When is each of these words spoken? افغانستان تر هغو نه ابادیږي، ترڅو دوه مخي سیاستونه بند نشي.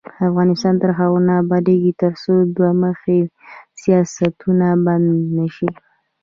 افغانستان 0.29 0.75
تر 0.81 0.91
هغو 0.99 1.17
نه 1.27 1.33
ابادیږي، 1.43 1.91
ترڅو 2.01 2.33
دوه 2.55 2.71
مخي 2.83 3.19
سیاستونه 3.81 4.67
بند 4.85 5.07
نشي. 5.37 5.69